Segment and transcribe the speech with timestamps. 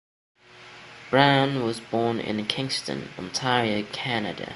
[1.11, 4.49] Brown was born in Kingston, Ontario, Canada.